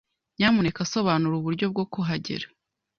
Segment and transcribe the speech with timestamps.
[0.37, 2.45] Nyamuneka sobanura uburyo bwo kuhagera.